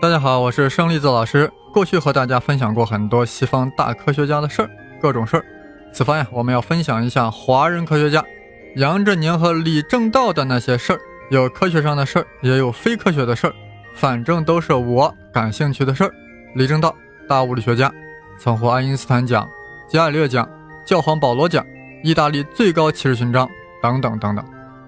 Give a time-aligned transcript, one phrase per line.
[0.00, 1.52] 大家好，我是生粒子老师。
[1.74, 5.44] 过去和大家分享过很多西方大科学家的事儿，各种事儿。
[5.92, 8.24] 此番呀，我们要分享一下华人科学家
[8.76, 11.00] 杨振宁和李政道的那些事儿。
[11.30, 13.52] 有科学上的事儿，也有非科学的事儿，
[13.94, 16.10] 反正都是我感兴趣的事儿。
[16.54, 16.96] 李政道，
[17.28, 17.92] 大物理学家，
[18.38, 19.46] 曾获爱因斯坦奖、
[19.86, 20.48] 伽利略奖、
[20.82, 21.62] 教皇保罗奖、
[22.02, 23.46] 意大利最高骑士勋章
[23.82, 24.42] 等等等等。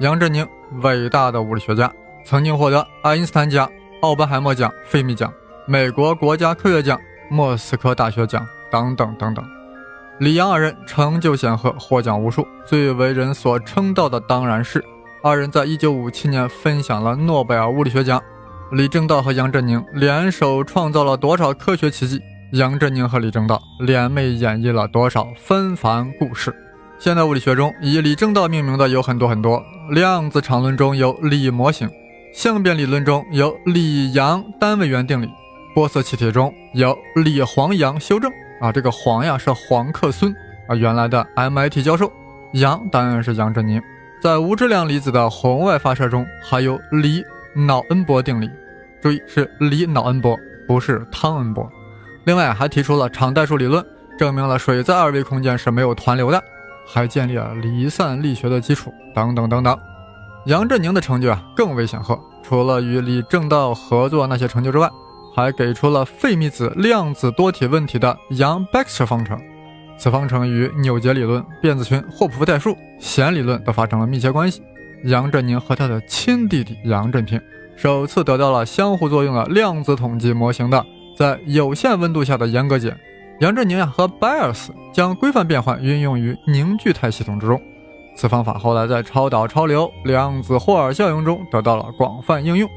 [0.00, 0.48] 杨振宁，
[0.80, 1.92] 伟大的物理学家，
[2.24, 3.70] 曾经获得爱因斯坦奖。
[4.04, 5.32] 奥本海默奖、费米奖、
[5.66, 9.42] 美国国家科学奖、莫斯科大学奖等等等等。
[10.18, 12.46] 李杨二人成就显赫，获奖无数。
[12.66, 14.84] 最为人所称道的当然是
[15.22, 18.22] 二人在一九五七年分享了诺贝尔物理学奖。
[18.72, 22.20] 李政道和杨振宁联手创造了多少科学奇迹？
[22.52, 26.54] 杨振宁和李政道联袂演绎了多少纷繁故事？
[26.98, 29.62] 现代物理学中以李政道命名的有很多很多。
[29.88, 31.88] 量子场论中有李模型。
[32.34, 35.30] 相变理论中有李阳单位元定理，
[35.72, 38.28] 玻色气体中有李黄杨修正
[38.60, 40.34] 啊，这个黄呀是黄克孙
[40.68, 42.12] 啊，原来的 MIT 教授，
[42.54, 43.80] 杨当然是杨振宁。
[44.20, 47.22] 在无质量离子的红外发射中还有李
[47.54, 48.50] 脑恩波定理，
[49.00, 51.70] 注意是李脑恩波，不是汤恩波。
[52.24, 53.82] 另外还提出了场代数理论，
[54.18, 56.42] 证明了水在二维空间是没有湍流的，
[56.84, 59.78] 还建立了离散力学的基础等等等等。
[60.46, 64.90] 杨振宁的成就啊更为显赫，除了与李政道合作那些成就之外，
[65.34, 69.40] 还给出了费米子量子多体问题的杨 Baxter 方程。
[69.96, 74.62] 此方程与扭结理论、辫子群、霍普夫代数、弦理论都发生了密切关系。
[75.04, 77.40] 杨振宁和他的亲弟弟杨振平
[77.76, 80.84] 首次得到了相互作用的量子统计模型的
[81.16, 82.94] 在有限温度下的严格解。
[83.40, 87.60] 杨振宁呀和拜尔斯将规范变换运用于凝聚态系统之中。
[88.14, 92.68] 此方法后来在超导、超流、量子霍尔效应中得到了广泛应用。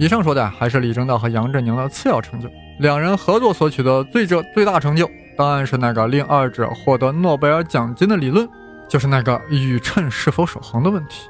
[0.00, 8.48] 以上说的还是李政道和杨振宁的次要成就，两人合作所取得最这最大成就，当然是那个令二者获得诺贝尔奖金的理论，
[8.88, 11.28] 就是那个宇称是否守恒的问题。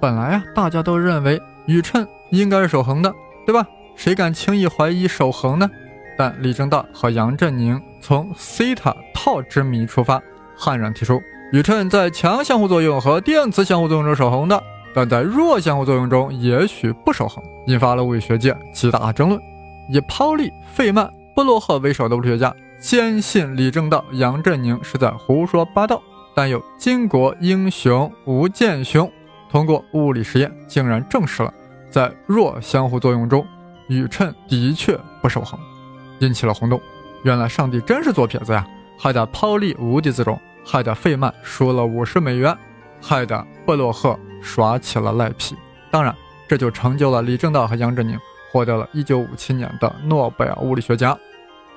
[0.00, 3.12] 本来啊，大家都认为宇称应该是守恒的，
[3.46, 3.66] 对吧？
[3.96, 5.68] 谁敢轻易怀疑守恒呢？
[6.16, 10.20] 但李政道和杨振宁从西塔套之谜出发，
[10.56, 11.20] 悍然提出。
[11.50, 14.62] 宇称在强相互作用和电磁相互作用中守恒的，
[14.94, 19.40] 但在弱相互作用中也许不守恒，引发了物理学界极大争论。
[19.90, 26.02] 以泡利、费曼、布洛赫为首的物理学家坚信李政道、杨振宁是在胡说八道，
[26.34, 29.10] 但有巾帼英雄吴健雄
[29.50, 31.50] 通过物理实验竟然证实了，
[31.90, 33.46] 在弱相互作用中，
[33.88, 35.58] 宇称的确不守恒，
[36.18, 36.78] 引起了轰动。
[37.22, 38.66] 原来上帝真是左撇子呀，
[38.98, 40.38] 害得泡利无地自容。
[40.70, 42.54] 害得费曼输了五十美元，
[43.00, 45.56] 害得布洛赫耍起了赖皮。
[45.90, 46.14] 当然，
[46.46, 48.18] 这就成就了李政道和杨振宁
[48.52, 51.18] 获得了一九五七年的诺贝尔物理学奖。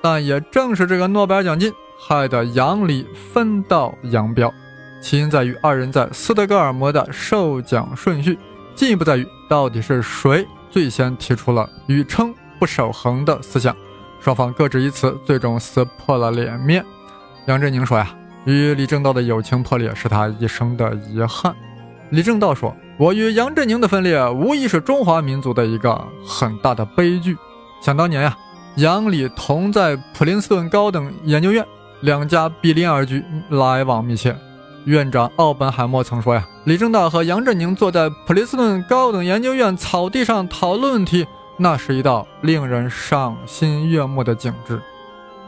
[0.02, 4.52] 但也正是这个诺贝尔奖金，害得杨李分道扬镳。
[5.00, 8.38] 起因在于二人在斯德哥尔摩的授奖顺序，
[8.74, 13.74] 进一步在于到底是谁最先提出了宇称不守恒的思想。
[14.20, 16.84] 双方各执一词，最终撕破了脸面。
[17.46, 18.14] 杨振宁说呀。
[18.44, 21.54] 与李政道的友情破裂是他一生的遗憾。
[22.10, 27.36] 李政道说：“我与杨振宁的分裂，无疑是中华民族的一个很大的悲剧。
[27.80, 28.36] 想当年呀，
[28.76, 31.64] 杨李同在普林斯顿高等研究院，
[32.00, 34.36] 两家毗邻而居，来往密切。
[34.84, 44.82] 院长奥本海默曾说呀，李政道和杨振宁坐在普林斯顿高等研究院草地上讨论问题，那是一道令人赏心悦目的景致。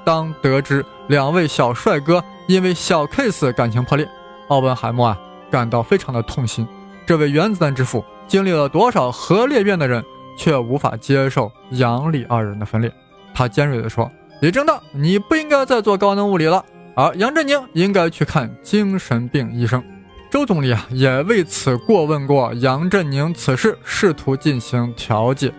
[0.05, 4.09] 当得知两位小帅哥。”因为小 case 感情破裂，
[4.49, 5.19] 奥本海默啊
[5.51, 6.67] 感到非常的痛心。
[7.07, 10.05] 这位原子弹之父经历了多少核裂变的人，
[10.37, 12.93] 却无法接受杨李二人的分裂。
[13.35, 14.11] 他尖锐地说
[14.41, 16.65] ：“李政道，你不应该再做高能物理了，
[16.95, 19.83] 而杨振宁应该去看精神病医生。”
[20.31, 25.53] 周总理啊也为此过问过杨振宁此事，试图进行调解，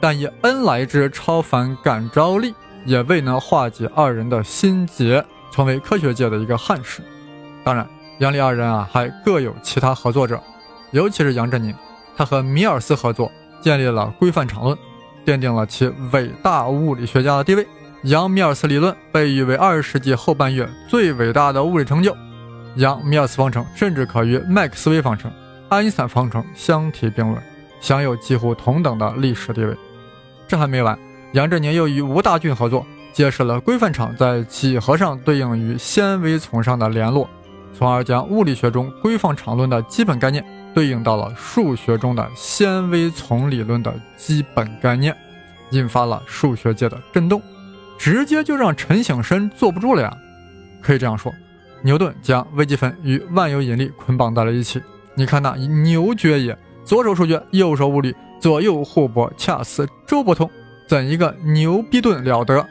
[0.00, 2.54] 但以恩来之超凡感召力，
[2.86, 5.24] 也未能化解二人的心结。
[5.52, 7.02] 成为科学界的一个憾事。
[7.62, 7.86] 当然，
[8.18, 10.42] 杨李二人啊还各有其他合作者，
[10.90, 11.72] 尤其是杨振宁，
[12.16, 14.76] 他和米尔斯合作，建立了规范场论，
[15.24, 17.64] 奠定了其伟大物理学家的地位。
[18.04, 22.16] 杨米尔斯理论被誉为二十世纪后半月最伟大的物理成就。
[22.76, 25.30] 杨米尔斯方程甚至可与麦克斯韦方程、
[25.68, 27.40] 爱因斯坦方程相提并论，
[27.80, 29.76] 享有几乎同等的历史地位。
[30.48, 30.98] 这还没完，
[31.32, 37.28] 杨振宁又与吴大俊合作，揭示了规范场在几何上对应于纤维丛上的联络，
[37.76, 40.44] 从而将物理学中规范场论的基本概念
[40.74, 45.16] 对应到了数学中的纤维丛理论的基本概念，
[45.70, 47.42] 引发了数学界的震动，
[47.98, 50.16] 直接就让陈省身坐不住了呀！
[50.80, 51.32] 可以这样说。
[51.84, 54.80] 牛顿将微积分与万有引力捆绑在了一起。
[55.14, 60.48] 你看那牛角也，左手数学，右手物理，左右互搏，恰似周伯通，
[60.88, 62.66] 怎一个牛逼顿了得！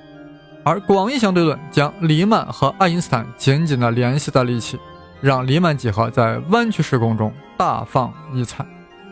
[0.63, 4.79] 而广义相对论将黎曼和爱因斯坦紧紧地联系在了一起，
[5.19, 8.65] 让黎曼几何在弯曲时空中大放异彩。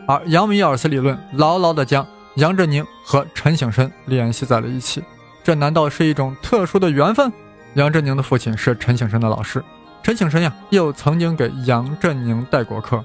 [0.07, 2.05] 而杨米尔斯理论牢牢地将
[2.35, 5.03] 杨振宁和陈省身联系在了一起。
[5.43, 7.31] 这难道是一种特殊的缘分？
[7.75, 9.63] 杨振宁的父亲是陈省身的老师。
[10.03, 13.03] 陈省身呀，又曾经给杨振宁带过课。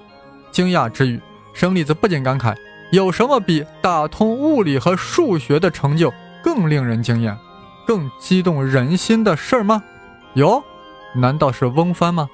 [0.50, 1.20] 惊讶之余，
[1.52, 2.55] 生粒子不禁感慨：
[2.93, 6.12] 有什么比打通物理和数学的成就
[6.43, 7.37] 更令人惊艳、
[7.87, 9.83] 更激动人心的事儿吗？
[10.35, 10.63] 有？
[11.17, 12.29] 难道是翁帆吗？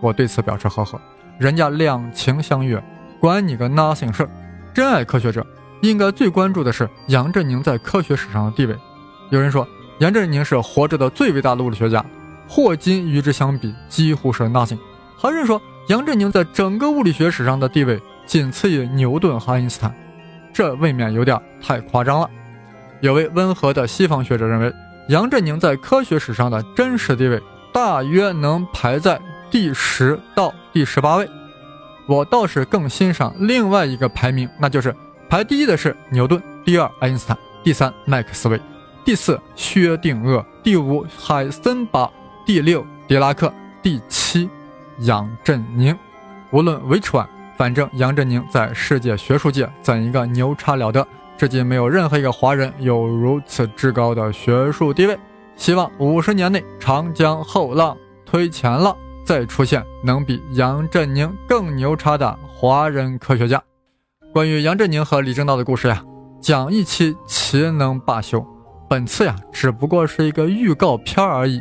[0.00, 1.00] 我对此表示呵呵。
[1.38, 2.82] 人家两情相悦，
[3.20, 4.30] 管你个 nothing 事儿。
[4.72, 5.46] 真爱科学者
[5.82, 8.76] 应该最关注的是杨振宁在科学史上的地位。
[9.30, 9.66] 有人说，
[9.98, 12.04] 杨振宁是活着的最伟大的物理学家。
[12.48, 14.78] 霍金与之相比几乎是 nothing。
[15.18, 19.94] 还有人说杨振宁在整个物理学史上的地位仅次于牛顿和爱因斯坦，
[20.52, 22.28] 这未免有点太夸张了。
[23.00, 24.72] 有位温和的西方学者认为，
[25.08, 29.20] 杨振宁在科学史上的真实地位大约能排在
[29.50, 31.28] 第十到第十八位。
[32.06, 34.94] 我倒是更欣赏另外一个排名，那就是
[35.28, 38.60] 排第一的是牛顿，第二爱因斯坦，第三麦克斯韦，
[39.04, 42.12] 第四薛定谔，第五海森堡。
[42.44, 43.48] 第六，狄拉克；
[43.80, 44.50] 第七，
[44.98, 45.96] 杨振宁。
[46.50, 51.06] 无论 which one，反正杨振宁在世界学术界怎一个牛叉了得，
[51.42, 55.18] 至今没有任何一个华人有如此至高的学术地位。
[55.56, 58.96] 希望五十年内长江后浪推前浪，
[59.26, 63.60] 再出现能比杨振宁更牛叉的华人科学家。
[64.32, 66.04] 关于杨振宁和李政道的故事呀，
[66.40, 68.46] 讲一期岂能罢休？
[68.88, 71.60] 本次呀，只不过是一个预告片而已。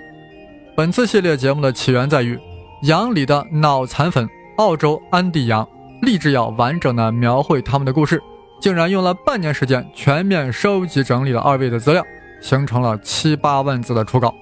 [0.78, 2.40] 本次系列节目的起源在于
[2.84, 5.68] 杨里的脑残粉澳洲安迪杨
[6.04, 8.22] 立志要完整的描绘他们的故事，
[8.62, 12.06] 竟然用了半年时间全面收集整理了二位的资料，
[12.40, 14.34] 形成了七八万字的初稿。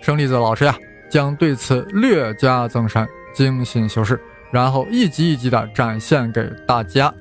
[0.00, 0.74] 生栗子老师呀，
[1.10, 4.18] 将对此略加增删，精心修饰，
[4.50, 7.12] 然后一集一集的展现给大家。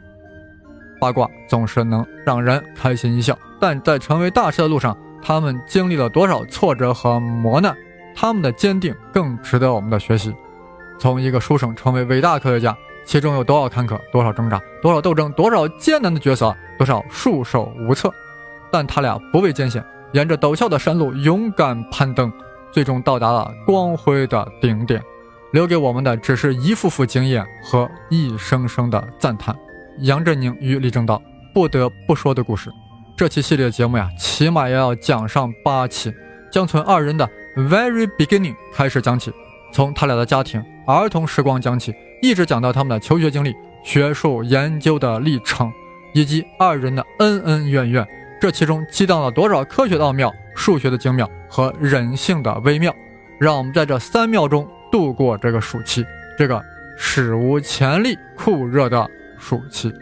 [0.97, 7.75] 八卦总是能让人开心一笑，但在成为大师的路上，他们经历了多少挫折和磨难？
[8.15, 10.33] 他们的坚定更值得我们的学习。
[10.97, 18.11] 从一个书生成为伟大科学家，其中有多少坎坷，多少挣扎，多少斗争，多少艰难的角色，多少束手无策。
[18.71, 22.31] 但他俩不畏艰险，沿着陡峭的山路勇敢攀登，
[22.71, 25.01] 最终到达了光辉的顶点。
[25.51, 29.55] 留给我们的只是一幅幅经验和一声声的赞叹。
[29.99, 31.21] 杨振宁与李政道
[31.53, 32.69] 不得不说的故事，
[33.15, 36.13] 这期系列节目呀，起码也要讲上八期，
[36.51, 37.29] 将从二人的。
[37.55, 39.31] Very beginning 开始讲起，
[39.71, 45.71] 从他俩的家庭、儿童时光讲起，一直讲到他们的求学经历、学术研究的历程，
[46.13, 48.07] 以及二人的恩恩怨怨。
[48.41, 52.93] 这其中激荡了多少科学的奥妙、数学的精妙和人性的微妙？
[53.39, 56.05] 让我们在这三秒钟度过这个暑期，
[56.37, 56.61] 这个
[56.97, 59.93] 史无前例酷热的暑期。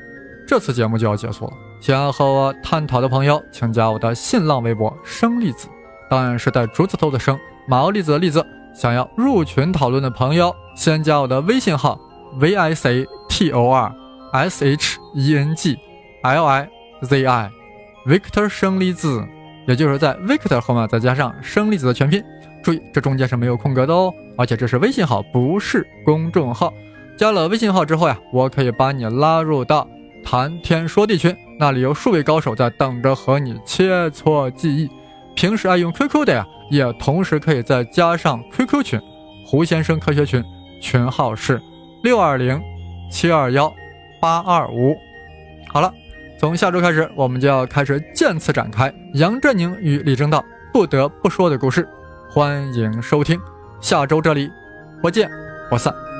[0.47, 5.67] 这次节目就要结束了，想要和我探讨的朋友，请加我的新浪微博“生粒子”。
[6.09, 8.45] 当然是带竹字头的生，毛粒子的粒子。
[8.75, 11.99] 想要入群讨论的朋友，先加我的微信号
[12.37, 13.93] v i c t o r
[14.31, 15.77] s h e n g
[16.21, 16.69] l i
[17.01, 19.23] z i，Victor 生粒子，
[19.67, 22.23] 也就是在 Victor 后面再加上生粒子的全拼。
[22.63, 26.73] 注意，这中间是没有空格的哦，而且这是微信号，不是公众号。
[27.17, 29.87] 加了微信号之后呀，我可以把你拉入到
[30.23, 34.89] 谈天说地群，那里有数位高手在等着和你切磋技艺。
[35.35, 39.01] 平时爱用 QQ 的呀，也同时可以再加上 QQ 群，
[39.45, 40.43] 胡先生科学群，
[40.83, 41.61] 群号是
[42.03, 42.61] 六二零
[43.09, 43.73] 七二幺
[44.19, 44.93] 八二五。
[45.69, 45.91] 好了，
[46.37, 51.87] 从下周开始，我们就要开始渐次展开杨振宁与李政道不得不说的故事，
[52.29, 53.39] 欢迎收听。
[53.79, 54.51] 下周这里
[55.01, 55.29] 不见
[55.69, 56.12] 不散。